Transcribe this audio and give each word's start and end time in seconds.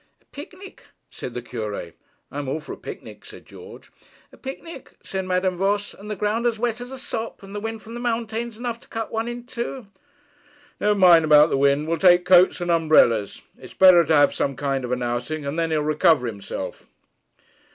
'A 0.19 0.25
picnic!' 0.31 0.85
said 1.11 1.35
the 1.35 1.43
Cure. 1.43 1.93
'I'm 2.31 2.49
all 2.49 2.59
for 2.59 2.73
a 2.73 2.75
picnic,' 2.75 3.23
said 3.23 3.45
George. 3.45 3.91
'A 4.33 4.37
picnic!' 4.37 4.95
said 5.03 5.25
Madame 5.25 5.57
Voss, 5.57 5.93
'and 5.93 6.09
the 6.09 6.15
ground 6.15 6.47
as 6.47 6.57
wet 6.57 6.81
as 6.81 6.89
a 6.89 6.97
sop, 6.97 7.43
and 7.43 7.53
the 7.53 7.59
wind 7.59 7.83
from 7.83 7.93
the 7.93 7.99
mountains 7.99 8.57
enough 8.57 8.79
to 8.79 8.87
cut 8.87 9.11
one 9.11 9.27
in 9.27 9.43
two.' 9.43 9.85
'Never 10.79 10.95
mind 10.95 11.23
about 11.23 11.51
the 11.51 11.55
wind. 11.57 11.87
We'll 11.87 11.97
take 11.99 12.25
coats 12.25 12.59
and 12.61 12.71
umbrellas. 12.71 13.43
It's 13.59 13.75
better 13.75 14.03
to 14.03 14.15
have 14.15 14.33
some 14.33 14.55
kind 14.55 14.83
of 14.83 14.91
an 14.91 15.03
outing, 15.03 15.45
and 15.45 15.59
then 15.59 15.69
he'll 15.69 15.83
recover 15.83 16.25
himself.' 16.25 16.87